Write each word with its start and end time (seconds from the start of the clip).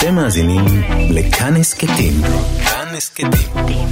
אתם 0.00 0.14
מאזינים 0.14 0.64
לכאן 1.10 1.56
הסכתים. 1.56 2.12
כאן 2.64 2.86
הסכתים. 2.96 3.86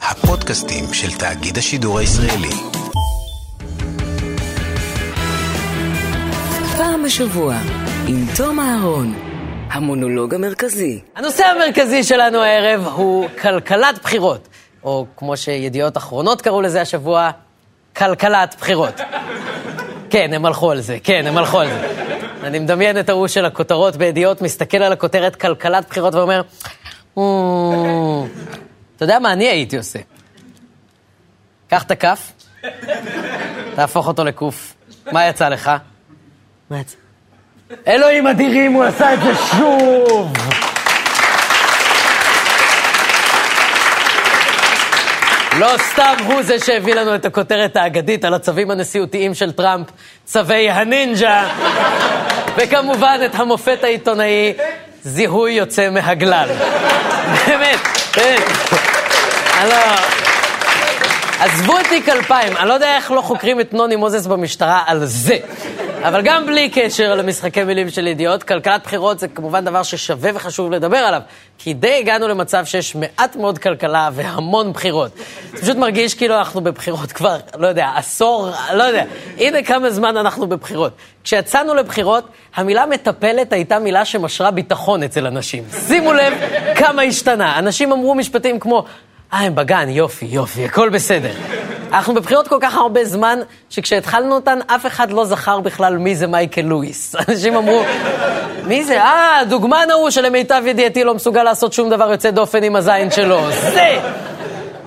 הפודקאסטים 0.00 0.84
של 0.92 1.18
תאגיד 1.18 1.58
השידור 1.58 1.98
הישראלי. 1.98 2.50
פעם 6.76 7.02
בשבוע, 7.04 7.54
עם 8.08 8.24
תום 8.36 8.60
אהרון, 8.60 9.14
המונולוג 9.70 10.34
המרכזי. 10.34 11.00
הנושא 11.16 11.44
המרכזי 11.44 12.04
שלנו 12.04 12.38
הערב 12.38 12.86
הוא 12.86 13.28
כלכלת 13.42 13.98
בחירות, 14.02 14.48
או 14.84 15.06
כמו 15.16 15.36
שידיעות 15.36 15.96
אחרונות 15.96 16.42
קראו 16.42 16.62
לזה 16.62 16.80
השבוע, 16.80 17.30
כלכלת 17.96 18.56
בחירות. 18.58 19.00
כן, 20.10 20.32
הם 20.32 20.46
הלכו 20.46 20.70
על 20.70 20.80
זה, 20.80 20.98
כן, 21.04 21.26
הם 21.26 21.36
הלכו 21.36 21.60
על 21.60 21.68
זה. 21.68 21.95
אני 22.46 22.58
מדמיין 22.58 23.00
את 23.00 23.08
ההוא 23.08 23.28
של 23.28 23.44
הכותרות 23.44 23.96
בידיעות, 23.96 24.42
מסתכל 24.42 24.76
על 24.76 24.92
הכותרת 24.92 25.36
כלכלת 25.36 25.88
בחירות 25.88 26.14
ואומר, 26.14 26.42
"אמ, 27.18 27.22
אתה 28.96 29.04
יודע 29.04 29.18
מה 29.18 29.32
אני 29.32 29.44
הייתי 29.44 29.76
עושה? 29.76 29.98
קח 31.68 31.82
את 31.82 31.90
הכף, 31.90 32.32
תהפוך 33.74 34.08
אותו 34.08 34.24
לקוף. 34.24 34.74
מה 35.12 35.26
יצא 35.28 35.48
לך? 35.48 35.70
מה 36.70 36.80
יצא? 36.80 36.96
אלוהים 37.86 38.26
אדירים, 38.26 38.72
הוא 38.72 38.84
עשה 38.84 39.14
את 39.14 39.18
זה 39.20 39.32
שוב! 39.56 40.32
לא 45.58 45.68
סתם 45.78 46.14
הוא 46.26 46.42
זה 46.42 46.60
שהביא 46.60 46.94
לנו 46.94 47.14
את 47.14 47.24
הכותרת 47.24 47.76
האגדית 47.76 48.24
על 48.24 48.34
הצווים 48.34 48.70
הנשיאותיים 48.70 49.34
של 49.34 49.52
טראמפ, 49.52 49.86
צווי 50.24 50.70
הנינג'ה, 50.70 51.48
וכמובן 52.56 53.20
את 53.24 53.34
המופת 53.34 53.78
העיתונאי, 53.84 54.52
זיהוי 55.02 55.52
יוצא 55.52 55.90
מהגלל. 55.90 56.48
באמת, 57.46 57.78
באמת. 58.16 58.42
עזבו 61.40 61.78
את 61.78 61.86
תיק 61.88 62.08
2000, 62.08 62.56
אני 62.56 62.68
לא 62.68 62.74
יודע 62.74 62.96
איך 62.96 63.10
לא 63.10 63.20
חוקרים 63.20 63.60
את 63.60 63.74
נוני 63.74 63.96
מוזס 63.96 64.26
במשטרה 64.26 64.82
על 64.86 65.04
זה. 65.04 65.36
אבל 66.02 66.22
גם 66.22 66.46
בלי 66.46 66.70
קשר 66.70 67.14
למשחקי 67.14 67.64
מילים 67.64 67.90
של 67.90 68.06
ידיעות, 68.06 68.42
כלכלת 68.42 68.82
בחירות 68.84 69.18
זה 69.18 69.28
כמובן 69.28 69.64
דבר 69.64 69.82
ששווה 69.82 70.30
וחשוב 70.34 70.70
לדבר 70.70 70.96
עליו. 70.96 71.20
כי 71.58 71.74
די 71.74 71.98
הגענו 71.98 72.28
למצב 72.28 72.64
שיש 72.64 72.94
מעט 72.94 73.36
מאוד 73.36 73.58
כלכלה 73.58 74.10
והמון 74.12 74.72
בחירות. 74.72 75.10
זה 75.54 75.62
פשוט 75.62 75.76
מרגיש 75.76 76.14
כאילו 76.14 76.34
אנחנו 76.38 76.60
בבחירות 76.60 77.12
כבר, 77.12 77.36
לא 77.58 77.66
יודע, 77.66 77.90
עשור, 77.96 78.50
לא 78.74 78.82
יודע. 78.82 79.04
הנה 79.38 79.62
כמה 79.62 79.90
זמן 79.90 80.16
אנחנו 80.16 80.46
בבחירות. 80.46 80.92
כשיצאנו 81.24 81.74
לבחירות, 81.74 82.28
המילה 82.54 82.86
מטפלת 82.86 83.52
הייתה 83.52 83.78
מילה 83.78 84.04
שמשרה 84.04 84.50
ביטחון 84.50 85.02
אצל 85.02 85.26
אנשים. 85.26 85.64
שימו 85.86 86.12
לב 86.12 86.32
כמה 86.76 87.02
השתנה. 87.02 87.58
אנשים 87.58 87.92
אמרו 87.92 88.14
משפטים 88.14 88.60
כמו... 88.60 88.84
אה, 89.32 89.38
הם 89.38 89.54
בגן, 89.54 89.88
יופי, 89.88 90.26
יופי, 90.26 90.64
הכל 90.64 90.88
בסדר. 90.88 91.32
אנחנו 91.92 92.14
בבחירות 92.14 92.48
כל 92.48 92.58
כך 92.60 92.74
הרבה 92.74 93.04
זמן, 93.04 93.38
שכשהתחלנו 93.70 94.34
אותן, 94.34 94.58
אף 94.66 94.86
אחד 94.86 95.10
לא 95.10 95.24
זכר 95.24 95.60
בכלל 95.60 95.96
מי 95.96 96.16
זה 96.16 96.26
מייקל 96.26 96.60
לואיס. 96.60 97.14
אנשים 97.28 97.56
אמרו, 97.56 97.82
מי 98.66 98.84
זה? 98.84 99.00
אה, 99.00 99.40
הדוגמן 99.40 99.86
ההוא 99.90 100.10
שלמיטב 100.10 100.62
ידיעתי 100.66 101.04
לא 101.04 101.14
מסוגל 101.14 101.42
לעשות 101.42 101.72
שום 101.72 101.90
דבר 101.90 102.10
יוצא 102.10 102.30
דופן 102.30 102.62
עם 102.62 102.76
הזין 102.76 103.10
שלו. 103.10 103.50
זה! 103.50 104.00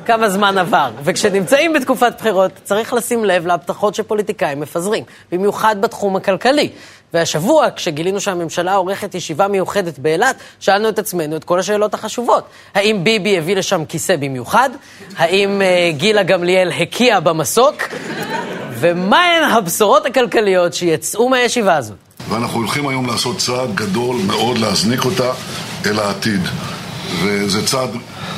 כמה 0.05 0.29
זמן 0.29 0.57
עבר. 0.57 0.91
וכשנמצאים 1.03 1.73
בתקופת 1.73 2.13
בחירות, 2.17 2.51
צריך 2.63 2.93
לשים 2.93 3.25
לב 3.25 3.47
להבטחות 3.47 3.95
שפוליטיקאים 3.95 4.59
מפזרים, 4.59 5.03
במיוחד 5.31 5.75
בתחום 5.81 6.15
הכלכלי. 6.15 6.69
והשבוע, 7.13 7.67
כשגילינו 7.75 8.21
שהממשלה 8.21 8.73
עורכת 8.73 9.15
ישיבה 9.15 9.47
מיוחדת 9.47 9.99
באילת, 9.99 10.35
שאלנו 10.59 10.89
את 10.89 10.99
עצמנו 10.99 11.35
את 11.35 11.43
כל 11.43 11.59
השאלות 11.59 11.93
החשובות. 11.93 12.43
האם 12.75 13.03
ביבי 13.03 13.37
הביא 13.37 13.55
לשם 13.55 13.85
כיסא 13.85 14.15
במיוחד? 14.15 14.69
האם 15.17 15.61
uh, 15.61 15.97
גילה 15.97 16.23
גמליאל 16.23 16.71
הקיאה 16.71 17.19
במסוק? 17.19 17.75
ומהן 18.79 19.43
הבשורות 19.43 20.05
הכלכליות 20.05 20.73
שיצאו 20.73 21.29
מהישיבה 21.29 21.75
הזאת? 21.75 21.97
ואנחנו 22.29 22.59
הולכים 22.59 22.87
היום 22.87 23.05
לעשות 23.05 23.37
צעד 23.37 23.75
גדול 23.75 24.15
מאוד 24.27 24.57
להזניק 24.57 25.05
אותה 25.05 25.31
אל 25.85 25.99
העתיד. 25.99 26.41
וזה 27.23 27.65
צעד 27.65 27.89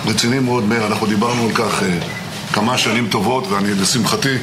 רציני 0.06 0.40
מאוד, 0.40 0.64
מאיר, 0.64 0.88
אנחנו 0.88 1.08
דיברנו 1.08 1.46
על 1.46 1.52
כך 1.52 1.84
אה, 1.84 1.98
כמה 2.54 2.78
שנים 2.78 3.08
טובות, 3.12 3.48
ואני, 3.48 3.74
לשמחתי, 3.74 4.36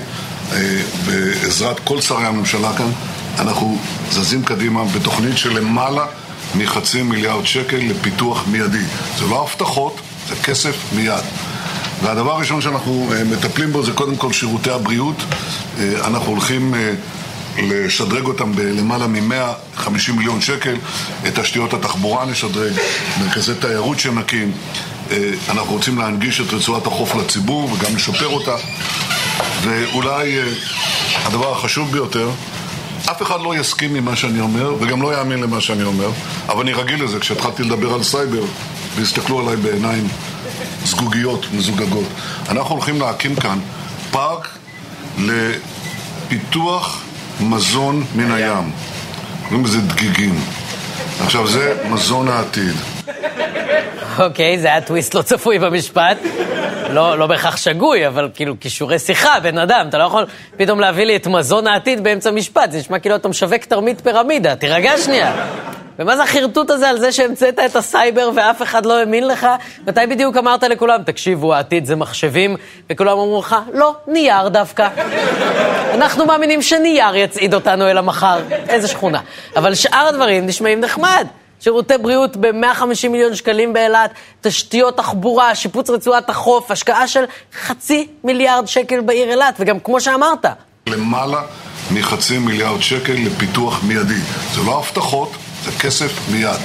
אה, 0.53 0.83
בעזרת 1.06 1.81
כל 1.84 2.00
שרי 2.00 2.27
הממשלה 2.27 2.77
כאן, 2.77 2.91
אנחנו 3.38 3.78
זזים 4.10 4.43
קדימה 4.44 4.84
בתוכנית 4.84 5.38
של 5.38 5.59
למעלה 5.59 6.06
מחצי 6.54 7.03
מיליארד 7.03 7.47
שקל 7.47 7.76
לפיתוח 7.76 8.44
מיידי. 8.47 8.84
זה 9.19 9.25
לא 9.26 9.43
הבטחות, 9.43 10.00
זה 10.28 10.34
כסף 10.37 10.76
מיד. 10.97 11.25
והדבר 12.03 12.32
הראשון 12.32 12.60
שאנחנו 12.60 13.12
אה, 13.12 13.25
מטפלים 13.25 13.72
בו 13.72 13.84
זה 13.84 13.93
קודם 13.93 14.16
כל 14.16 14.32
שירותי 14.32 14.71
הבריאות. 14.71 15.16
אה, 15.78 16.06
אנחנו 16.06 16.32
הולכים 16.32 16.75
אה, 16.75 16.94
לשדרג 17.62 18.25
אותם 18.25 18.53
בלמעלה 18.53 19.06
מ-150 19.06 20.12
מיליון 20.16 20.41
שקל, 20.41 20.76
את 21.26 21.38
תשתיות 21.38 21.75
התחבורה 21.75 22.26
נשדרג, 22.26 22.72
מרכזי 23.20 23.55
תיירות 23.55 23.99
שנקים. 23.99 24.53
אנחנו 25.49 25.72
רוצים 25.72 25.99
להנגיש 25.99 26.41
את 26.41 26.53
רצועת 26.53 26.87
החוף 26.87 27.15
לציבור 27.15 27.72
וגם 27.72 27.97
לשפר 27.97 28.26
אותה. 28.26 28.55
ואולי 29.62 30.38
הדבר 31.25 31.53
החשוב 31.53 31.93
ביותר, 31.93 32.31
אף 33.10 33.22
אחד 33.22 33.41
לא 33.41 33.56
יסכים 33.56 33.94
עם 33.94 34.04
מה 34.04 34.16
שאני 34.16 34.41
אומר, 34.41 34.75
וגם 34.81 35.03
לא 35.03 35.19
יאמין 35.19 35.41
למה 35.41 35.60
שאני 35.60 35.82
אומר, 35.82 36.10
אבל 36.48 36.60
אני 36.60 36.72
רגיל 36.72 37.04
לזה 37.04 37.19
כשהתחלתי 37.19 37.62
לדבר 37.62 37.94
על 37.94 38.03
סייבר, 38.03 38.42
והסתכלו 38.97 39.41
עליי 39.41 39.56
בעיניים 39.56 40.09
זגוגיות, 40.84 41.47
מזוגגות. 41.53 42.06
אנחנו 42.48 42.75
הולכים 42.75 43.00
להקים 43.00 43.37
כאן 43.37 43.58
פארק 44.10 44.48
לפיתוח 45.19 47.03
מזון 47.41 48.04
מן 48.16 48.32
הים. 48.32 48.70
קוראים 49.48 49.64
לזה 49.64 49.81
דגיגים. 49.81 50.41
עכשיו, 51.25 51.47
זה 51.47 51.76
מזון 51.91 52.28
העתיד. 52.28 52.75
אוקיי, 54.19 54.58
זה 54.58 54.66
היה 54.66 54.81
טוויסט 54.81 55.14
לא 55.14 55.22
צפוי 55.22 55.58
במשפט. 55.58 56.19
לא, 56.93 57.19
לא 57.19 57.26
בהכרח 57.26 57.56
שגוי, 57.56 58.06
אבל 58.06 58.28
כאילו 58.34 58.54
כישורי 58.60 58.99
שיחה, 58.99 59.41
בן 59.41 59.59
אדם, 59.59 59.87
אתה 59.88 59.99
לא 59.99 60.04
יכול 60.04 60.26
פתאום 60.56 60.81
להביא 60.81 61.04
לי 61.04 61.16
את 61.16 61.26
מזון 61.26 61.66
העתיד 61.66 62.04
באמצע 62.04 62.31
משפט, 62.31 62.72
זה 62.72 62.78
נשמע 62.78 62.99
כאילו 62.99 63.16
אתה 63.16 63.28
משווק 63.28 63.65
תרמית 63.65 64.00
פירמידה, 64.00 64.56
תירגע 64.56 64.99
שנייה. 64.99 65.32
ומה 65.99 66.16
זה 66.16 66.22
החרטוט 66.22 66.71
הזה 66.71 66.88
על 66.88 66.99
זה 66.99 67.12
שהמצאת 67.12 67.59
את 67.66 67.76
הסייבר 67.76 68.31
ואף 68.34 68.62
אחד 68.62 68.87
לא 68.87 68.99
האמין 68.99 69.28
לך? 69.28 69.47
מתי 69.87 70.00
בדיוק 70.10 70.37
אמרת 70.37 70.62
לכולם, 70.62 71.03
תקשיבו, 71.03 71.54
העתיד 71.54 71.84
זה 71.84 71.97
מחשבים, 71.97 72.56
וכולם 72.91 73.12
אמרו 73.12 73.41
לך, 73.41 73.56
לא, 73.75 73.94
נייר 74.06 74.49
דווקא. 74.49 74.88
אנחנו 75.94 76.26
מאמינים 76.26 76.62
שנייר 76.62 77.16
יצעיד 77.16 77.55
אותנו 77.55 77.87
אל 77.91 77.99
המחר. 77.99 78.38
איזה 78.69 78.88
שכונה. 78.88 79.20
אבל 79.56 79.75
שאר 79.75 80.06
הדברים 80.09 80.47
נשמעים 80.47 80.81
נחמד. 80.81 81.26
שירותי 81.60 81.98
בריאות 81.98 82.36
ב-150 82.36 83.08
מיליון 83.08 83.34
שקלים 83.34 83.72
באילת, 83.72 84.10
תשתיות 84.41 84.96
תחבורה, 84.96 85.54
שיפוץ 85.54 85.91
רצועת 85.91 86.30
החוף, 86.30 86.70
השקעה 86.70 87.08
של 87.08 87.24
חצי 87.62 88.08
מיליארד 88.24 88.66
שקל 88.66 89.00
בעיר 89.00 89.30
אילת, 89.30 89.54
וגם 89.58 89.80
כמו 89.80 90.00
שאמרת, 90.00 90.46
למעלה 90.86 91.42
מחצי 91.91 92.38
מיליארד 92.38 92.80
שקל 92.82 93.12
לפיתוח 93.12 93.82
מיידי. 93.82 94.20
זה 94.52 94.60
לא 94.66 94.78
הבטחות, 94.78 95.32
זה 95.64 95.70
כסף 95.80 96.28
מיד. 96.32 96.60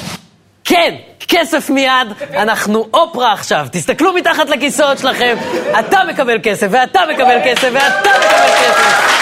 כן, 0.64 0.96
כסף 1.28 1.70
מיד, 1.70 2.08
אנחנו 2.34 2.88
אופרה 2.94 3.34
עכשיו, 3.34 3.68
תסתכלו 3.72 4.14
מתחת 4.14 4.50
לכיסאות 4.50 4.98
שלכם, 5.00 5.36
אתה 5.80 6.00
מקבל 6.10 6.38
כסף, 6.44 6.68
ואתה 6.72 7.02
מקבל 7.14 7.38
כסף, 7.46 7.70
ואתה 7.74 8.10
מקבל 8.20 8.50
כסף. 8.60 9.14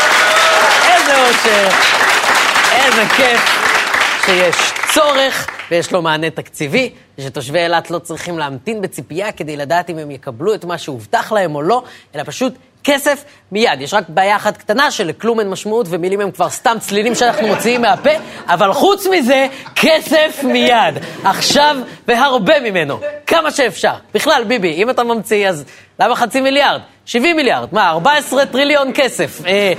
איזה 0.87 1.27
אושר, 1.27 1.67
איזה 2.71 3.05
כיף 3.15 3.61
שיש 4.25 4.55
צורך 4.93 5.60
ויש 5.71 5.91
לו 5.91 6.01
מענה 6.01 6.29
תקציבי, 6.29 6.89
ושתושבי 7.17 7.59
אילת 7.59 7.91
לא 7.91 7.99
צריכים 7.99 8.39
להמתין 8.39 8.81
בציפייה 8.81 9.31
כדי 9.31 9.57
לדעת 9.57 9.89
אם 9.89 9.97
הם 9.97 10.11
יקבלו 10.11 10.53
את 10.53 10.65
מה 10.65 10.77
שהובטח 10.77 11.31
להם 11.31 11.55
או 11.55 11.61
לא, 11.61 11.83
אלא 12.15 12.23
פשוט 12.23 12.53
כסף 12.83 13.23
מיד. 13.51 13.81
יש 13.81 13.93
רק 13.93 14.03
בעיה 14.09 14.35
אחת 14.35 14.57
קטנה 14.57 14.91
שלכלום 14.91 15.39
אין 15.39 15.49
משמעות 15.49 15.87
ומילים 15.89 16.21
הם 16.21 16.31
כבר 16.31 16.49
סתם 16.49 16.77
צלילים 16.79 17.15
שאנחנו 17.15 17.47
מוציאים 17.47 17.81
מהפה, 17.81 18.09
אבל 18.47 18.73
חוץ 18.73 19.07
מזה, 19.07 19.47
כסף 19.75 20.43
מיד. 20.43 20.95
עכשיו 21.23 21.77
והרבה 22.07 22.59
ממנו. 22.59 22.99
כמה 23.27 23.51
שאפשר. 23.51 23.93
בכלל, 24.13 24.43
ביבי, 24.47 24.73
אם 24.73 24.89
אתה 24.89 25.03
ממציא, 25.03 25.49
אז 25.49 25.65
למה 25.99 26.15
חצי 26.15 26.41
מיליארד? 26.41 26.81
70 27.05 27.35
מיליארד, 27.35 27.67
מה, 27.71 27.89
14 27.89 28.45
טריליון 28.45 28.91
כסף, 28.93 29.41
אה, 29.47 29.73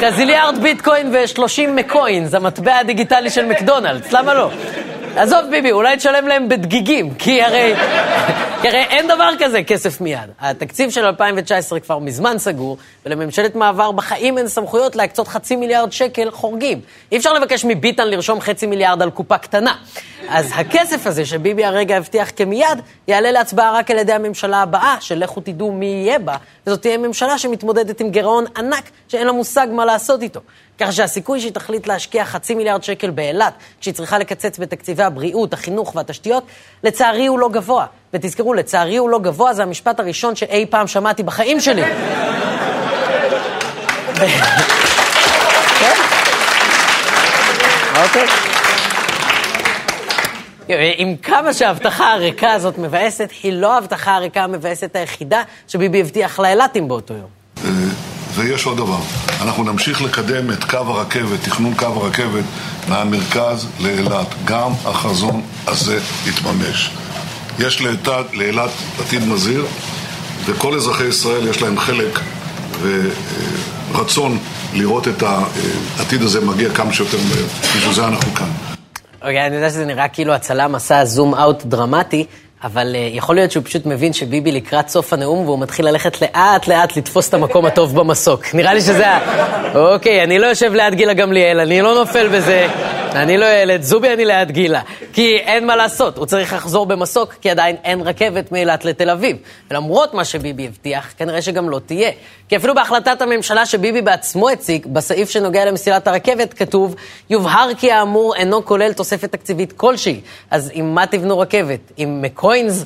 קזיליארד 0.00 0.58
ביטקוין 0.62 1.14
ו-30 1.14 1.70
מקוינס, 1.70 2.34
המטבע 2.34 2.76
הדיגיטלי 2.76 3.30
של 3.30 3.44
מקדונלדס, 3.44 4.12
למה 4.12 4.34
לא? 4.34 4.50
עזוב 5.16 5.40
ביבי, 5.50 5.72
אולי 5.72 5.96
תשלם 5.96 6.28
להם 6.28 6.48
בדגיגים, 6.48 7.14
כי 7.14 7.42
הרי, 7.42 7.74
כי 8.62 8.68
הרי 8.68 8.82
אין 8.82 9.08
דבר 9.08 9.30
כזה 9.38 9.62
כסף 9.62 10.00
מיד. 10.00 10.30
התקציב 10.40 10.90
של 10.90 11.04
2019 11.04 11.80
כבר 11.80 11.98
מזמן 11.98 12.38
סגור, 12.38 12.76
ולממשלת 13.06 13.54
מעבר 13.54 13.92
בחיים 13.92 14.38
אין 14.38 14.48
סמכויות 14.48 14.96
להקצות 14.96 15.28
חצי 15.28 15.56
מיליארד 15.56 15.92
שקל 15.92 16.30
חורגים. 16.30 16.80
אי 17.12 17.16
אפשר 17.16 17.32
לבקש 17.32 17.64
מביטן 17.64 18.08
לרשום 18.08 18.40
חצי 18.40 18.66
מיליארד 18.66 19.02
על 19.02 19.10
קופה 19.10 19.38
קטנה. 19.38 19.74
אז 20.28 20.50
הכסף 20.54 21.06
הזה 21.06 21.24
שביבי 21.24 21.64
הרגע 21.64 21.96
הבטיח 21.96 22.30
כמיד, 22.36 22.78
יעלה 23.08 23.30
להצבעה 23.30 23.72
רק 23.72 23.90
על 23.90 23.98
ידי 23.98 24.12
הממשלה 24.12 24.62
הבאה, 24.62 24.96
שלכו 25.00 25.40
תדעו 25.40 25.72
מי 25.72 25.86
יהיה 25.86 26.18
בה, 26.18 26.36
וזאת 26.66 26.82
תהיה 26.82 26.98
ממשלה 26.98 27.38
שמתמודדת 27.38 28.00
עם 28.00 28.10
גירעון 28.10 28.44
ענק, 28.56 28.90
שאין 29.08 29.26
לה 29.26 29.32
מושג 29.32 29.66
מה 29.72 29.84
לעשות 29.84 30.22
איתו. 30.22 30.40
ככה 30.80 30.92
שהסיכוי 30.92 31.40
שהיא 31.40 31.52
תחליט 31.52 31.86
להשקיע 31.86 32.24
חצי 32.24 32.54
מיליארד 32.54 32.82
שקל 32.82 33.10
באילת, 33.10 33.54
כשהיא 33.80 33.94
צריכה 33.94 34.18
לקצץ 34.18 34.58
בתקציבי 34.58 35.02
הבריאות, 35.02 35.52
החינוך 35.52 35.96
והתשתיות, 35.96 36.44
לצערי 36.84 37.26
הוא 37.26 37.38
לא 37.38 37.48
גבוה. 37.48 37.86
ותזכרו, 38.14 38.54
לצערי 38.54 38.96
הוא 38.96 39.10
לא 39.10 39.18
גבוה, 39.18 39.54
זה 39.54 39.62
המשפט 39.62 40.00
הראשון 40.00 40.36
שאי 40.36 40.66
פעם 40.70 40.86
שמעתי 40.86 41.22
בחיים 41.22 41.60
שלי. 41.60 41.82
אוקיי. 48.02 48.26
עם 50.96 51.16
כמה 51.16 51.52
שההבטחה 51.54 52.12
הריקה 52.12 52.52
הזאת 52.52 52.78
מבאסת, 52.78 53.30
היא 53.42 53.52
לא 53.52 53.74
ההבטחה 53.74 54.14
הריקה 54.14 54.44
המבאסת 54.44 54.96
היחידה 54.96 55.42
שביבי 55.68 56.00
הבטיח 56.00 56.40
לאילתים 56.40 56.88
באותו 56.88 57.14
יום. 57.14 58.09
ויש 58.34 58.66
עוד 58.66 58.76
דבר, 58.76 58.98
אנחנו 59.42 59.64
נמשיך 59.64 60.02
לקדם 60.02 60.50
את 60.50 60.64
קו 60.64 60.76
הרכבת, 60.76 61.42
תכנון 61.42 61.74
קו 61.74 61.86
הרכבת 61.86 62.44
מהמרכז 62.88 63.66
לאילת. 63.80 64.26
גם 64.44 64.70
החזון 64.84 65.42
הזה 65.66 65.98
יתממש. 66.26 66.90
יש 67.58 67.82
לאילת 68.32 68.70
עתיד 69.00 69.24
מזהיר, 69.24 69.66
וכל 70.44 70.74
אזרחי 70.74 71.04
ישראל 71.04 71.48
יש 71.48 71.62
להם 71.62 71.78
חלק 71.78 72.20
ורצון 73.92 74.38
לראות 74.74 75.08
את 75.08 75.22
העתיד 75.22 76.22
הזה 76.22 76.40
מגיע 76.40 76.70
כמה 76.70 76.92
שיותר 76.92 77.18
מהר. 77.18 77.46
בשביל 77.76 77.94
זה 77.94 78.06
אנחנו 78.06 78.34
כאן. 78.34 78.50
אוקיי, 79.22 79.46
אני 79.46 79.56
יודע 79.56 79.70
שזה 79.70 79.84
נראה 79.84 80.08
כאילו 80.08 80.32
הצלם 80.32 80.74
עשה 80.74 81.04
זום 81.04 81.34
אאוט 81.34 81.64
דרמטי, 81.64 82.26
אבל 82.64 82.94
uh, 82.94 83.16
יכול 83.16 83.34
להיות 83.34 83.50
שהוא 83.50 83.64
פשוט 83.64 83.86
מבין 83.86 84.12
שביבי 84.12 84.52
לקראת 84.52 84.88
סוף 84.88 85.12
הנאום 85.12 85.44
והוא 85.44 85.58
מתחיל 85.58 85.88
ללכת 85.88 86.22
לאט-לאט 86.22 86.96
לתפוס 86.96 87.28
את 87.28 87.34
המקום 87.34 87.66
הטוב 87.66 87.96
במסוק. 87.96 88.54
נראה 88.54 88.74
לי 88.74 88.80
שזה 88.80 89.08
ה... 89.08 89.18
אוקיי, 89.74 90.24
אני 90.24 90.38
לא 90.38 90.46
יושב 90.46 90.72
ליד 90.74 90.94
גילה 90.94 91.14
גמליאל, 91.14 91.60
אני 91.60 91.82
לא 91.82 91.94
נופל 91.94 92.28
בזה, 92.28 92.68
אני 93.12 93.38
לא 93.38 93.46
ילד, 93.46 93.82
זובי 93.82 94.12
אני 94.12 94.24
ליד 94.24 94.50
גילה. 94.50 94.80
כי 95.12 95.36
אין 95.36 95.66
מה 95.66 95.76
לעשות, 95.76 96.18
הוא 96.18 96.26
צריך 96.26 96.52
לחזור 96.52 96.86
במסוק, 96.86 97.34
כי 97.40 97.50
עדיין 97.50 97.76
אין 97.84 98.00
רכבת 98.00 98.52
מאילת 98.52 98.84
לתל 98.84 99.10
אביב. 99.10 99.36
ולמרות 99.70 100.14
מה 100.14 100.24
שביבי 100.24 100.66
הבטיח, 100.66 101.12
כנראה 101.18 101.42
שגם 101.42 101.70
לא 101.70 101.80
תהיה. 101.86 102.10
כי 102.48 102.56
אפילו 102.56 102.74
בהחלטת 102.74 103.22
הממשלה 103.22 103.66
שביבי 103.66 104.02
בעצמו 104.02 104.50
הציג, 104.50 104.86
בסעיף 104.86 105.30
שנוגע 105.30 105.64
למסילת 105.64 106.08
הרכבת, 106.08 106.54
כתוב, 106.54 106.94
יובהר 107.30 107.70
כי 107.78 107.92
האמור 107.92 108.34
אינו 108.36 108.64
כולל 108.64 108.92
תוספת 108.92 109.32
תקציבית 109.32 109.72
כלשהי. 109.72 110.20
אז 110.50 110.70
עם 110.74 110.94
מה 110.94 111.06
תבנו 111.06 111.38
רכבת? 111.38 111.80
עם 111.96 112.22
מקוינס? 112.22 112.84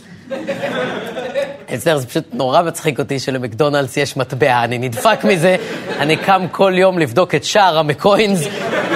זה 1.75 2.07
פשוט 2.07 2.25
נורא 2.33 2.63
מצחיק 2.63 2.99
אותי 2.99 3.19
שלמקדונלדס 3.19 3.97
יש 3.97 4.17
מטבע, 4.17 4.65
אני 4.65 4.79
נדפק 4.79 5.25
מזה, 5.25 5.57
אני 5.99 6.17
קם 6.17 6.47
כל 6.53 6.73
יום 6.77 6.99
לבדוק 6.99 7.35
את 7.35 7.45
שער 7.45 7.79
המקוינס, 7.79 8.41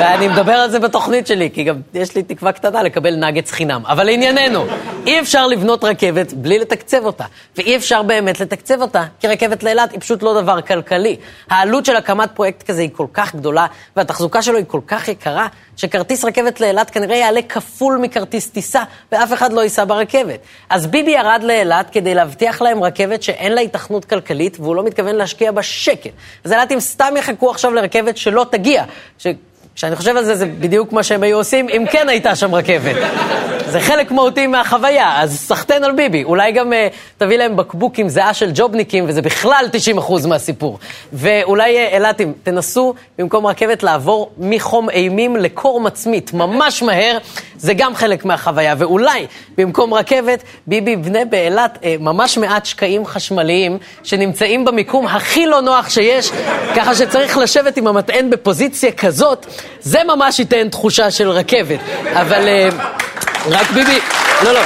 ואני 0.01 0.29
מדבר 0.29 0.53
על 0.53 0.71
זה 0.71 0.79
בתוכנית 0.79 1.27
שלי, 1.27 1.51
כי 1.51 1.65
גם 1.65 1.81
יש 1.95 2.15
לי 2.15 2.23
תקווה 2.23 2.53
קטנה 2.53 2.83
לקבל 2.83 3.17
נגץ 3.17 3.51
חינם. 3.51 3.83
אבל 3.87 4.05
לענייננו, 4.05 4.65
אי 5.07 5.21
אפשר 5.21 5.47
לבנות 5.47 5.85
רכבת 5.85 6.33
בלי 6.33 6.59
לתקצב 6.59 7.05
אותה, 7.05 7.25
ואי 7.57 7.77
אפשר 7.77 8.03
באמת 8.03 8.41
לתקצב 8.41 8.83
אותה, 8.83 9.05
כי 9.21 9.29
רכבת 9.29 9.63
לאילת 9.63 9.93
היא 9.93 10.01
פשוט 10.01 10.23
לא 10.23 10.41
דבר 10.43 10.61
כלכלי. 10.61 11.17
העלות 11.51 11.85
של 11.87 11.97
הקמת 11.97 12.31
פרויקט 12.35 12.63
כזה 12.63 12.81
היא 12.81 12.91
כל 12.93 13.07
כך 13.13 13.35
גדולה, 13.35 13.67
והתחזוקה 13.97 14.43
שלו 14.43 14.57
היא 14.57 14.65
כל 14.69 14.81
כך 14.87 15.09
יקרה, 15.09 15.47
שכרטיס 15.77 16.25
רכבת 16.25 16.61
לאילת 16.61 16.91
כנראה 16.91 17.17
יעלה 17.17 17.43
כפול 17.43 17.99
מכרטיס 18.03 18.51
טיסה, 18.51 18.83
ואף 19.13 19.33
אחד 19.33 19.53
לא 19.53 19.61
ייסע 19.61 19.85
ברכבת. 19.85 20.41
אז 20.71 20.87
ביבי 20.87 21.11
ירד 21.11 21.41
לאילת 21.43 21.91
כדי 21.91 22.15
להבטיח 22.15 22.63
להם 22.63 22.85
רכבת 22.85 23.23
שאין 23.23 23.53
לה 23.53 23.61
התכנות 23.61 24.05
כלכלית, 24.05 24.57
והוא 24.61 24.77
לא 24.77 24.85
מתכוון 24.85 25.17
להשקיע 25.17 25.53
בה 25.53 25.63
שקל. 25.63 26.11
אז 26.45 26.53
אילתים 26.53 26.81
סתם 26.81 27.15
יחכו 27.19 27.51
עכשיו 27.51 27.75
לרכבת 27.75 28.17
שלא 28.17 28.47
תגיע. 28.51 28.85
ש... 29.19 29.27
כשאני 29.79 29.97
חושב 29.97 30.17
על 30.17 30.25
זה, 30.25 30.35
זה 30.35 30.47
בדיוק 30.47 30.93
מה 30.93 31.03
שהם 31.03 31.23
היו 31.23 31.37
עושים 31.37 31.69
אם 31.69 31.85
כן 31.91 32.09
הייתה 32.09 32.37
שם 32.37 32.55
רכבת. 32.55 32.97
זה 33.71 33.81
חלק 33.81 34.11
מהותי 34.11 34.47
מהחוויה, 34.47 35.23
אז 35.23 35.39
סחטיין 35.39 35.85
על 35.85 35.93
ביבי. 35.93 36.25
אולי 36.25 36.53
גם 36.53 36.73
uh, 36.73 36.77
תביא 37.19 37.37
להם 37.39 37.57
בקבוק 37.57 37.99
עם 37.99 38.09
זיעה 38.09 38.35
של 38.35 38.51
ג'ובניקים, 38.55 39.05
וזה 39.09 39.23
בכלל 39.23 39.67
90% 39.99 40.27
מהסיפור. 40.29 40.79
ואולי 41.13 41.89
אילתים, 41.93 42.33
תנסו 42.43 42.95
במקום 43.19 43.47
רכבת 43.47 43.83
לעבור 43.83 44.31
מחום 44.39 44.91
אימים 44.91 45.37
לקור 45.37 45.81
מצמית, 45.81 46.33
ממש 46.33 46.83
מהר, 46.83 47.19
זה 47.57 47.75
גם 47.75 47.95
חלק 47.95 48.25
מהחוויה. 48.25 48.75
ואולי 48.79 49.27
במקום 49.59 49.95
רכבת, 49.95 50.43
ביבי 50.67 50.91
יבנה 50.91 51.25
באילת 51.25 51.79
uh, 51.81 51.87
ממש 52.01 52.39
מעט 52.39 52.67
שקעים 52.67 53.07
חשמליים, 53.07 53.79
שנמצאים 54.03 54.65
במיקום 54.65 55.07
הכי 55.07 55.47
לא 55.47 55.61
נוח 55.61 55.89
שיש, 55.89 56.31
ככה 56.77 56.95
שצריך 56.95 57.39
לשבת 57.39 57.77
עם 57.77 57.87
המטען 57.87 58.31
בפוזיציה 58.31 58.93
כזאת. 58.93 59.47
זה 59.81 59.99
ממש 60.05 60.39
ייתן 60.39 60.69
תחושה 60.69 61.11
של 61.11 61.31
רכבת. 61.31 61.79
אבל 62.13 62.49
uh, 62.71 62.75
רק 63.47 63.71
ביבי, 63.71 63.99
לא, 64.45 64.53
לא. 64.53 64.61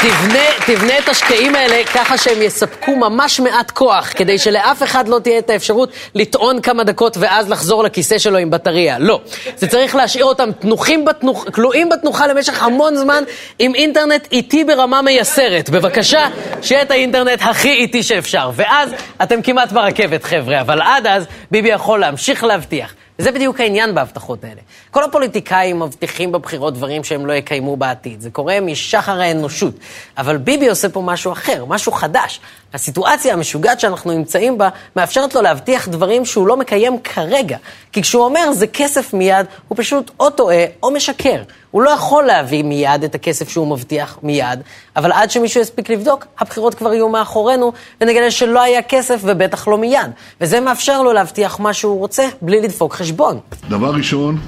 תבנה, 0.00 0.44
תבנה 0.66 0.98
את 0.98 1.08
השקעים 1.08 1.54
האלה 1.54 1.84
ככה 1.94 2.18
שהם 2.18 2.42
יספקו 2.42 2.96
ממש 2.96 3.40
מעט 3.40 3.70
כוח, 3.70 4.12
כדי 4.16 4.38
שלאף 4.38 4.82
אחד 4.82 5.08
לא 5.08 5.18
תהיה 5.18 5.38
את 5.38 5.50
האפשרות 5.50 5.92
לטעון 6.14 6.60
כמה 6.60 6.84
דקות 6.84 7.16
ואז 7.20 7.50
לחזור 7.50 7.84
לכיסא 7.84 8.18
שלו 8.18 8.38
עם 8.38 8.50
בטריה. 8.50 8.98
לא. 8.98 9.20
זה 9.56 9.66
צריך 9.66 9.94
להשאיר 9.94 10.24
אותם 10.24 10.50
תנוחים 10.52 11.04
בתנוח, 11.04 11.44
כלואים 11.50 11.88
בתנוחה 11.88 12.26
למשך 12.26 12.62
המון 12.62 12.96
זמן 12.96 13.24
עם 13.58 13.74
אינטרנט 13.74 14.28
איטי 14.32 14.64
ברמה 14.64 15.02
מייסרת. 15.02 15.70
בבקשה, 15.70 16.28
שיהיה 16.62 16.82
את 16.82 16.90
האינטרנט 16.90 17.42
הכי 17.42 17.72
איטי 17.72 18.02
שאפשר. 18.02 18.50
ואז 18.54 18.90
אתם 19.22 19.42
כמעט 19.42 19.72
ברכבת, 19.72 20.24
חבר'ה. 20.24 20.60
אבל 20.60 20.82
עד 20.82 21.06
אז 21.06 21.24
ביבי 21.50 21.68
יכול 21.68 22.00
להמשיך 22.00 22.44
להבטיח. 22.44 22.94
וזה 23.18 23.32
בדיוק 23.32 23.60
העניין 23.60 23.94
בהבטחות 23.94 24.44
האלה. 24.44 24.60
כל 24.90 25.04
הפוליטיקאים 25.04 25.80
מבטיחים 25.80 26.32
בבחירות 26.32 26.74
דברים 26.74 27.04
שהם 27.04 27.26
לא 27.26 27.32
יקיימו 27.32 27.76
בעתיד. 27.76 28.20
זה 28.20 28.30
קורה 28.30 28.60
משחר 28.60 29.20
האנושות. 29.20 29.74
אבל 30.18 30.36
ביבי 30.36 30.68
עושה 30.68 30.88
פה 30.88 31.00
משהו 31.00 31.32
אחר, 31.32 31.64
משהו 31.64 31.92
חדש. 31.92 32.40
הסיטואציה 32.74 33.32
המשוגעת 33.32 33.80
שאנחנו 33.80 34.12
נמצאים 34.12 34.58
בה 34.58 34.68
מאפשרת 34.96 35.34
לו 35.34 35.42
להבטיח 35.42 35.88
דברים 35.88 36.24
שהוא 36.24 36.46
לא 36.46 36.56
מקיים 36.56 37.00
כרגע. 37.00 37.56
כי 37.92 38.02
כשהוא 38.02 38.24
אומר 38.24 38.52
זה 38.52 38.66
כסף 38.66 39.14
מיד, 39.14 39.46
הוא 39.68 39.76
פשוט 39.78 40.10
או 40.20 40.30
טועה 40.30 40.64
או 40.82 40.90
משקר. 40.90 41.42
הוא 41.76 41.82
לא 41.82 41.90
יכול 41.90 42.24
להביא 42.24 42.62
מיד 42.64 43.04
את 43.04 43.14
הכסף 43.14 43.48
שהוא 43.48 43.66
מבטיח 43.66 44.18
מיד, 44.22 44.58
אבל 44.96 45.12
עד 45.12 45.30
שמישהו 45.30 45.60
יספיק 45.60 45.90
לבדוק, 45.90 46.26
הבחירות 46.38 46.74
כבר 46.74 46.94
יהיו 46.94 47.08
מאחורינו, 47.08 47.72
ונגלה 48.00 48.30
שלא 48.30 48.62
היה 48.62 48.82
כסף 48.82 49.20
ובטח 49.24 49.68
לא 49.68 49.78
מיד. 49.78 50.10
וזה 50.40 50.60
מאפשר 50.60 51.02
לו 51.02 51.12
להבטיח 51.12 51.60
מה 51.60 51.72
שהוא 51.72 51.98
רוצה 51.98 52.28
בלי 52.42 52.60
לדפוק 52.60 52.94
חשבון. 52.94 53.38
דבר 53.68 53.94
ראשון, 53.94 54.38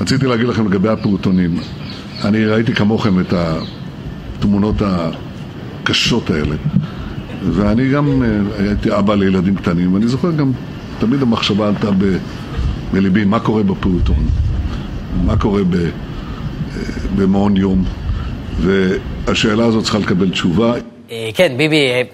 רציתי 0.00 0.26
להגיד 0.26 0.46
לכם 0.46 0.68
לגבי 0.68 0.88
הפעוטונים. 0.88 1.60
אני 2.24 2.46
ראיתי 2.46 2.74
כמוכם 2.74 3.20
את 3.20 3.32
התמונות 4.38 4.76
הקשות 4.80 6.30
האלה. 6.30 6.56
ואני 7.50 7.90
גם 7.90 8.22
אה, 8.22 8.28
הייתי 8.58 8.98
אבא 8.98 9.14
לילדים 9.14 9.56
קטנים, 9.56 9.94
ואני 9.94 10.08
זוכר 10.08 10.30
גם, 10.30 10.52
תמיד 10.98 11.22
המחשבה 11.22 11.68
עלתה 11.68 11.88
בליבי, 12.92 13.24
מה 13.24 13.40
קורה 13.40 13.62
בפעוטון? 13.62 14.28
מה 15.24 15.36
קורה 15.36 15.62
ב, 15.70 15.76
במעון 17.16 17.56
יום? 17.56 17.84
והשאלה 18.60 19.64
הזאת 19.64 19.82
צריכה 19.84 19.98
לקבל 19.98 20.30
תשובה. 20.30 20.72
אה, 21.10 21.28
כן, 21.34 21.52
ביבי, 21.56 22.04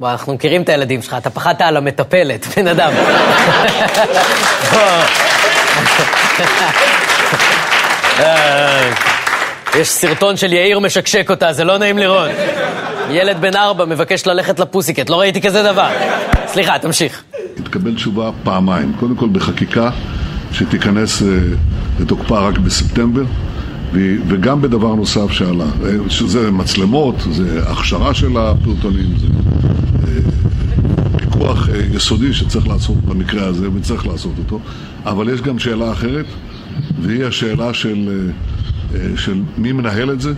בוא, 0.00 0.10
אנחנו 0.10 0.34
מכירים 0.34 0.62
את 0.62 0.68
הילדים 0.68 1.02
שלך, 1.02 1.16
אתה 1.18 1.30
פחדת 1.30 1.60
על 1.60 1.76
המטפלת, 1.76 2.46
בן 2.56 2.68
אדם. 2.68 2.92
יש 9.78 9.88
סרטון 9.88 10.36
של 10.36 10.52
יאיר 10.52 10.78
משקשק 10.78 11.30
אותה, 11.30 11.52
זה 11.52 11.64
לא 11.64 11.78
נעים 11.78 11.98
לראות. 11.98 12.30
ילד 13.10 13.40
בן 13.40 13.56
ארבע 13.56 13.84
מבקש 13.84 14.26
ללכת 14.26 14.60
לפוסיקט, 14.60 15.10
לא 15.10 15.20
ראיתי 15.20 15.40
כזה 15.40 15.62
דבר. 15.62 15.88
סליחה, 16.46 16.78
תמשיך. 16.78 17.22
תקבל 17.64 17.94
תשובה 17.94 18.30
פעמיים. 18.44 18.92
קודם 19.00 19.16
כל 19.16 19.28
בחקיקה 19.32 19.90
שתיכנס 20.52 21.22
אה, 21.22 21.28
לתוקפה 22.00 22.38
רק 22.38 22.58
בספטמבר, 22.58 23.22
וגם 24.28 24.62
בדבר 24.62 24.94
נוסף 24.94 25.30
שעלה, 25.30 25.64
אה, 25.64 25.90
שזה 26.08 26.50
מצלמות, 26.50 27.14
זה 27.30 27.62
הכשרה 27.68 28.14
של 28.14 28.36
הפעוטונים, 28.36 29.18
זה 29.18 29.26
אה, 30.06 31.18
פיקוח 31.18 31.68
יסודי 31.94 32.32
שצריך 32.32 32.68
לעשות 32.68 32.96
במקרה 32.96 33.46
הזה, 33.46 33.68
וצריך 33.74 34.06
לעשות 34.06 34.32
אותו, 34.38 34.60
אבל 35.04 35.28
יש 35.28 35.40
גם 35.40 35.58
שאלה 35.58 35.92
אחרת, 35.92 36.26
והיא 37.00 37.24
השאלה 37.24 37.74
של, 37.74 38.30
של 39.16 39.42
מי 39.58 39.72
מנהל 39.72 40.10
את 40.10 40.20
זה. 40.20 40.32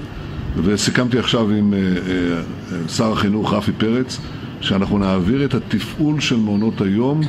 וסיכמתי 0.64 1.18
עכשיו 1.18 1.50
עם 1.50 1.74
אה, 1.74 1.78
אה, 1.78 2.88
שר 2.88 3.12
החינוך 3.12 3.52
רפי 3.52 3.72
פרץ 3.72 4.18
שאנחנו 4.60 4.98
נעביר 4.98 5.44
את 5.44 5.54
התפעול 5.54 6.20
של 6.20 6.36
מעונות 6.36 6.80
היום 6.80 7.20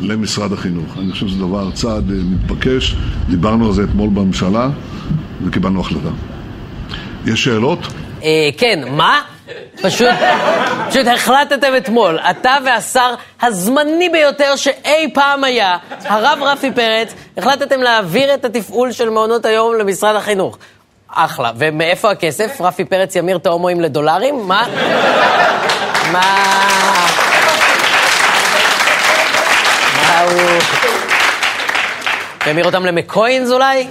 למשרד 0.00 0.52
החינוך. 0.52 0.98
אני 0.98 1.12
חושב 1.12 1.28
שזה 1.28 1.38
דבר, 1.38 1.70
צעד 1.70 2.10
אה, 2.10 2.16
מתבקש, 2.16 2.94
דיברנו 3.28 3.66
על 3.66 3.72
זה 3.72 3.82
אתמול 3.82 4.10
בממשלה, 4.10 4.68
וקיבלנו 5.44 5.80
החלטה. 5.80 6.08
יש 7.26 7.44
שאלות? 7.44 7.78
אה, 8.22 8.48
כן, 8.58 8.80
מה? 8.90 9.20
פשוט, 9.82 10.08
פשוט 10.88 11.06
החלטתם 11.06 11.76
אתמול, 11.76 12.18
אתה 12.18 12.56
והשר 12.64 13.14
הזמני 13.42 14.08
ביותר 14.08 14.56
שאי 14.56 15.10
פעם 15.14 15.44
היה, 15.44 15.76
הרב 16.04 16.38
רפי 16.42 16.70
פרץ, 16.72 17.14
החלטתם 17.36 17.82
להעביר 17.82 18.34
את 18.34 18.44
התפעול 18.44 18.92
של 18.92 19.08
מעונות 19.08 19.44
היום 19.44 19.74
למשרד 19.74 20.16
החינוך. 20.16 20.58
אחלה. 21.14 21.52
ומאיפה 21.56 22.10
הכסף? 22.10 22.60
רפי 22.60 22.84
פרץ 22.84 23.16
ימיר 23.16 23.36
את 23.36 23.46
ההומואים 23.46 23.80
לדולרים? 23.80 24.48
מה? 24.48 24.66
מה... 26.12 27.09
הוא... 30.22 30.40
ימיר 32.46 32.64
אותם 32.64 32.86
למקוינס 32.86 33.50
אולי? 33.50 33.86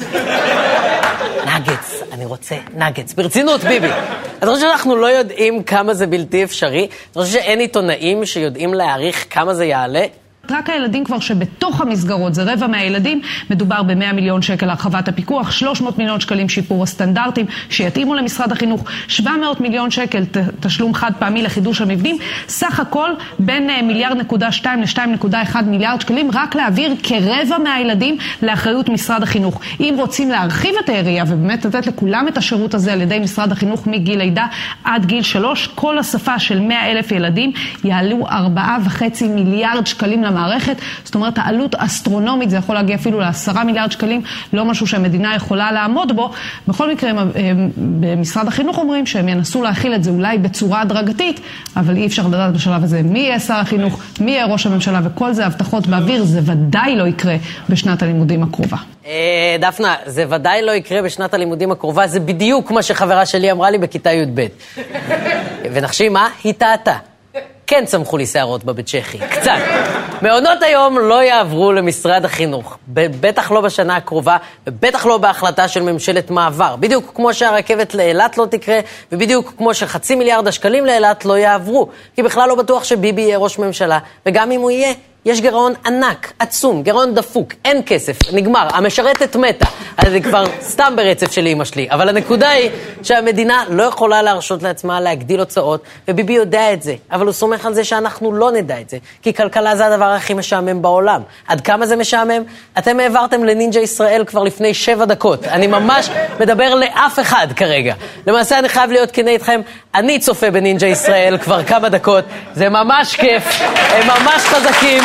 נגץ, 1.46 2.04
אני 2.12 2.26
רוצה 2.26 2.56
נגץ. 2.74 3.14
ברצינות, 3.14 3.64
ביבי. 3.64 3.90
אתה 4.38 4.48
חושב 4.48 4.62
שאנחנו 4.62 4.96
לא 4.96 5.08
יודעים 5.08 5.64
כמה 5.64 5.94
זה 5.94 6.08
בלתי 6.08 6.44
אפשרי? 6.44 6.88
אתה 7.12 7.20
חושב 7.20 7.34
שאין 7.34 7.60
עיתונאים 7.60 8.26
שיודעים 8.26 8.74
להעריך 8.74 9.26
כמה 9.30 9.54
זה 9.54 9.66
יעלה? 9.66 10.06
רק 10.52 10.70
הילדים 10.70 11.04
כבר 11.04 11.20
שבתוך 11.20 11.82
המסגרות, 11.82 12.34
זה 12.36 12.54
רבע 12.54 12.68
מהילדים, 12.68 13.22
מדובר 13.50 13.84
ב-100 13.84 14.14
מיליון 14.14 14.42
שקל 14.42 14.66
להרחבת 14.66 15.08
הפיקוח, 15.08 15.52
300 15.52 15.98
מיליון 15.98 16.20
שקלים 16.20 16.50
שיפור 16.50 16.84
הסטנדרטים 16.84 17.46
שיתאימו 17.70 18.16
למשרד 18.16 18.52
החינוך, 18.52 18.84
700 19.08 19.62
מיליון 19.62 19.92
שקל 19.92 20.24
תשלום 20.60 20.94
חד 20.94 21.12
פעמי 21.20 21.42
לחידוש 21.42 21.82
המבנים, 21.82 22.18
סך 22.48 22.80
הכל 22.80 23.10
בין 23.40 23.70
אה, 23.70 23.82
מיליארד 23.82 24.18
נקודה 24.18 24.52
2 24.52 24.82
ל-2.1 24.82 25.62
מיליארד 25.66 26.02
שקלים, 26.02 26.30
רק 26.34 26.56
להעביר 26.56 26.96
כרבע 27.04 27.58
מהילדים 27.64 28.18
לאחריות 28.42 28.90
משרד 28.90 29.24
החינוך. 29.24 29.62
אם 29.80 29.96
רוצים 29.98 30.30
להרחיב 30.32 30.76
את 30.84 30.90
העירייה 30.90 31.24
ובאמת 31.28 31.66
לתת 31.66 31.88
לכולם 31.88 32.28
את 32.28 32.38
השירות 32.38 32.74
הזה 32.74 32.94
על 32.94 33.02
ידי 33.02 33.20
משרד 33.20 33.52
החינוך 33.52 33.88
מגיל 33.88 34.20
לידה 34.20 34.46
עד 34.84 35.06
גיל 35.06 35.24
3, 35.24 35.68
כל 35.76 35.98
השפה 35.98 36.40
של 36.40 36.60
100 36.60 36.92
אלף 36.92 37.12
ילדים 37.12 37.52
יעלו 37.84 38.28
4.5 38.28 39.04
מיליארד 39.30 39.88
שקלים 39.88 40.24
למערכת. 40.24 40.39
המערכת, 40.40 40.76
זאת 41.04 41.16
אומרת 41.16 41.34
העלות 41.38 41.76
אסטרונומית, 41.76 42.50
זה 42.50 42.58
יכול 42.58 42.76
להגיע 42.76 42.96
אפילו 42.96 43.20
לעשרה 43.20 43.64
מיליארד 43.64 43.92
שקלים, 43.92 44.22
לא 44.54 44.66
משהו 44.66 44.88
שהמדינה 44.88 45.36
יכולה 45.36 45.72
לעמוד 45.72 46.16
בו. 46.16 46.32
בכל 46.68 46.92
מקרה, 46.92 47.12
במשרד 47.78 48.48
החינוך 48.48 48.78
אומרים 48.78 49.06
שהם 49.06 49.30
ינסו 49.30 49.64
להכיל 49.64 49.96
את 49.96 50.04
זה 50.04 50.12
אולי 50.12 50.38
בצורה 50.38 50.82
הדרגתית, 50.82 51.40
אבל 51.76 51.96
אי 51.96 52.08
אפשר 52.08 52.28
לדעת 52.28 52.54
בשלב 52.54 52.84
הזה 52.84 53.02
מי 53.04 53.20
יהיה 53.20 53.40
שר 53.40 53.54
החינוך, 53.54 54.02
מי 54.20 54.32
יהיה 54.32 54.46
ראש 54.46 54.66
הממשלה, 54.66 55.00
וכל 55.04 55.34
זה 55.34 55.46
הבטחות 55.46 55.88
באוויר, 55.88 56.24
זה 56.24 56.40
ודאי 56.44 56.96
לא 56.96 57.08
יקרה 57.08 57.36
בשנת 57.70 58.04
הלימודים 58.04 58.44
הקרובה. 58.44 58.78
אה, 59.06 59.56
דפנה, 59.60 59.96
זה 60.06 60.26
ודאי 60.30 60.62
לא 60.62 60.72
יקרה 60.72 61.02
בשנת 61.02 61.34
הלימודים 61.34 61.72
הקרובה, 61.72 62.08
זה 62.08 62.20
בדיוק 62.20 62.72
מה 62.72 62.84
שחברה 62.84 63.26
שלי 63.26 63.52
אמרה 63.52 63.70
לי 63.70 63.78
בכיתה 63.78 64.12
י"ב. 64.12 64.46
ונחשי 65.74 66.10
מה? 66.10 66.28
היא 66.44 66.54
טעתה. 66.54 66.98
כן 67.70 67.86
צמחו 67.86 68.18
לי 68.18 68.26
שערות 68.26 68.64
בבית 68.64 68.86
צ'כי, 68.86 69.18
קצת. 69.18 69.60
מעונות 70.22 70.62
היום 70.62 71.00
לא 71.00 71.24
יעברו 71.24 71.72
למשרד 71.72 72.26
החינוך, 72.26 72.78
בטח 72.88 73.52
לא 73.52 73.62
בשנה 73.62 73.96
הקרובה, 73.96 74.38
ובטח 74.68 75.06
לא 75.06 75.18
בהחלטה 75.18 75.68
של 75.68 75.82
ממשלת 75.82 76.32
מעבר. 76.32 76.76
בדיוק 76.76 77.12
כמו 77.16 77.34
שהרכבת 77.34 77.94
לאילת 77.94 78.38
לא 78.38 78.46
תקרה, 78.46 78.80
ובדיוק 79.12 79.54
כמו 79.58 79.74
שחצי 79.74 80.16
מיליארד 80.16 80.48
השקלים 80.48 80.86
לאילת 80.86 81.26
לא 81.26 81.38
יעברו. 81.38 81.90
כי 82.16 82.24
בכלל 82.24 82.50
לא 82.50 82.56
בטוח 82.56 82.84
שביבי 82.84 83.22
יהיה 83.22 83.38
ראש 83.38 83.60
ממשלה, 83.60 84.00
וגם 84.26 84.52
אם 84.52 84.62
הוא 84.62 84.72
יהיה, 84.72 84.94
יש 85.26 85.42
גירעון 85.42 85.74
ענק, 85.86 86.34
עצום, 86.40 86.84
גירעון 86.84 87.16
דפוק, 87.16 87.54
אין 87.66 87.82
כסף, 87.86 88.18
נגמר, 88.34 88.68
המשרתת 88.74 89.36
מתה. 89.36 89.66
אז 89.98 90.12
זה 90.12 90.20
כבר 90.20 90.44
סתם 90.62 90.94
ברצף 90.96 91.32
של 91.32 91.46
אימא 91.46 91.66
שלי. 91.66 91.88
אבל 91.92 92.10
הנקודה 92.10 92.50
היא 92.50 92.70
שהמדינה 93.04 93.64
לא 93.70 93.84
יכולה 93.84 94.22
להרשות 94.22 94.64
לעצמה 94.64 95.02
להגדיל 95.02 95.40
הוצאות, 95.40 95.84
וביבי 96.08 96.34
יודע 96.34 96.74
את 96.74 96.84
זה, 96.84 96.96
אבל 97.12 97.26
הוא 97.26 97.34
סומך 97.34 97.66
על 97.66 97.74
זה 97.74 97.84
שאנחנו 97.84 98.34
לא 98.34 98.52
נדע 98.52 98.82
את 98.82 98.90
זה, 98.90 98.98
כי 99.22 99.34
כלכלה 99.34 99.76
זה 99.76 99.86
הדבר 99.86 100.06
הכי 100.06 100.34
משעמם 100.34 100.82
בעולם. 100.82 101.22
עד 101.48 101.62
כמה 101.62 101.86
זה 101.86 101.96
משעמם? 101.96 102.44
אתם 102.78 103.00
העברתם 103.00 103.44
לנינג'ה 103.44 103.80
ישראל 103.80 104.24
כבר 104.26 104.44
לפני 104.44 104.74
שבע 104.74 105.06
דקות. 105.06 105.44
אני 105.44 105.68
ממש 105.68 106.10
מדבר 106.40 106.76
לאף 106.76 107.20
אחד 107.20 107.48
כרגע. 107.56 107.94
למעשה 108.28 108.60
אני 108.60 108.70
חייב 108.70 108.92
להיות 108.92 109.12
כנה 109.12 109.32
איתכם, 109.32 109.62
אני 109.96 110.20
צופה 110.20 110.52
בנינג'ה 110.52 110.88
ישראל 110.88 111.38
כבר 111.38 111.64
כמה 111.64 111.90
דקות, 111.90 112.26
זה 112.54 112.70
ממש 112.70 113.16
כיף, 113.16 113.44
הם 113.90 114.08
ממש 114.08 114.42
חזקים. 114.42 115.04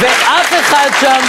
ואף 0.00 0.52
אחד 0.60 0.88
שם 1.00 1.20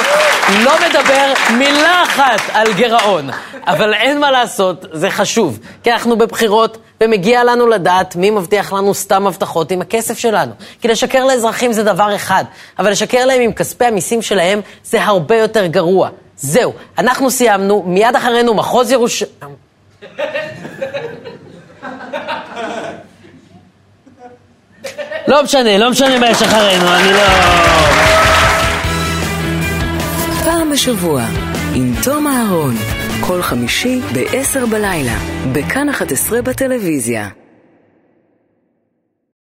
לא 0.63 0.71
מדבר 0.87 1.33
מילה 1.57 2.03
אחת 2.03 2.41
על 2.53 2.73
גירעון. 2.73 3.29
אבל 3.67 3.93
אין 3.93 4.19
מה 4.19 4.31
לעשות, 4.31 4.85
זה 4.91 5.09
חשוב. 5.09 5.59
כי 5.83 5.91
אנחנו 5.91 6.17
בבחירות, 6.17 6.77
ומגיע 7.01 7.43
לנו 7.43 7.67
לדעת 7.67 8.15
מי 8.15 8.29
מבטיח 8.29 8.73
לנו 8.73 8.93
סתם 8.93 9.27
הבטחות 9.27 9.71
עם 9.71 9.81
הכסף 9.81 10.17
שלנו. 10.17 10.51
כי 10.81 10.87
לשקר 10.87 11.25
לאזרחים 11.25 11.73
זה 11.73 11.83
דבר 11.83 12.15
אחד, 12.15 12.43
אבל 12.79 12.91
לשקר 12.91 13.25
להם 13.25 13.41
עם 13.41 13.53
כספי 13.53 13.85
המיסים 13.85 14.21
שלהם 14.21 14.61
זה 14.83 15.03
הרבה 15.03 15.35
יותר 15.35 15.65
גרוע. 15.65 16.09
זהו, 16.35 16.73
אנחנו 16.97 17.31
סיימנו, 17.31 17.83
מיד 17.85 18.15
אחרינו 18.15 18.53
מחוז 18.53 18.91
ירושלים... 18.91 19.55
לא 25.27 25.43
משנה, 25.43 25.77
לא 25.77 25.89
משנה 25.91 26.19
מה 26.19 26.29
יש 26.29 26.41
אחרינו, 26.41 26.95
אני 26.95 27.11
לא... 27.11 27.23
פעם 30.43 30.69
בשבוע, 30.71 31.23
עם 31.75 31.93
תום 32.03 32.27
אהרון, 32.27 32.75
כל 33.21 33.41
חמישי 33.41 34.01
ב-10 34.13 34.65
בלילה, 34.65 35.17
בכאן 35.51 35.89
11 35.89 36.41
בטלוויזיה. 36.41 37.42